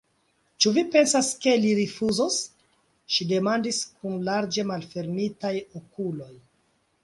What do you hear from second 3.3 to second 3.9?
demandis